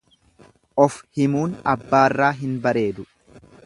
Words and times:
Of 0.85 0.95
himuun 1.19 1.55
abbaarraa 1.75 2.35
hin 2.43 2.61
baareedu. 2.67 3.11